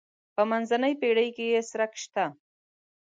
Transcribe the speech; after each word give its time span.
په 0.35 0.41
منځنۍ 0.49 0.93
پېړۍ 1.01 1.29
کې 1.35 1.45
یې 1.53 1.61
څرک 1.69 1.91
شته. 2.03 2.25